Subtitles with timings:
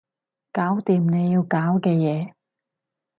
[0.51, 2.33] 搞掂你要搞嘅嘢